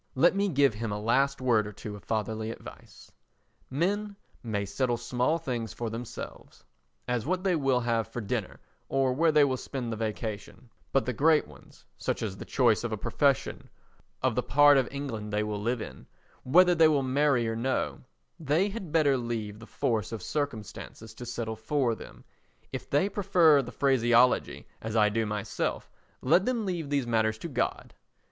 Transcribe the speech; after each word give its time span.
Let 0.15 0.35
me 0.35 0.49
give 0.49 0.73
him 0.73 0.91
a 0.91 0.99
last 0.99 1.41
word 1.41 1.67
or 1.67 1.71
two 1.71 1.95
of 1.95 2.03
fatherly 2.03 2.49
advice. 2.49 3.11
Men 3.69 4.15
may 4.41 4.65
settle 4.65 4.97
small 4.97 5.37
things 5.37 5.73
for 5.73 5.91
themselves—as 5.91 7.23
what 7.27 7.43
they 7.43 7.55
will 7.55 7.81
have 7.81 8.07
for 8.07 8.19
dinner 8.19 8.59
or 8.89 9.13
where 9.13 9.31
they 9.31 9.43
will 9.43 9.57
spend 9.57 9.91
the 9.91 9.95
vacation—but 9.97 11.05
the 11.05 11.13
great 11.13 11.47
ones—such 11.47 12.23
as 12.23 12.35
the 12.35 12.45
choice 12.45 12.83
of 12.83 12.91
a 12.91 12.97
profession, 12.97 13.69
of 14.23 14.33
the 14.33 14.41
part 14.41 14.79
of 14.79 14.87
England 14.91 15.31
they 15.31 15.43
will 15.43 15.61
live 15.61 15.83
in, 15.83 16.07
whether 16.41 16.73
they 16.73 16.87
will 16.87 17.03
marry 17.03 17.47
or 17.47 17.55
no—they 17.55 18.69
had 18.69 18.91
better 18.91 19.17
leave 19.17 19.59
the 19.59 19.67
force 19.67 20.11
of 20.11 20.23
circumstances 20.23 21.13
to 21.13 21.27
settle 21.27 21.55
for 21.55 21.93
them; 21.93 22.23
if 22.73 22.89
they 22.89 23.07
prefer 23.07 23.61
the 23.61 23.71
phraseology, 23.71 24.65
as 24.81 24.95
I 24.95 25.09
do 25.09 25.27
myself, 25.27 25.91
let 26.23 26.45
them 26.47 26.65
leave 26.65 26.89
these 26.89 27.05
matters 27.05 27.37
to 27.37 27.47
God. 27.47 27.93